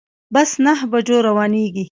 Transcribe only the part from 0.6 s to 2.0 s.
نهه بجو روانیږي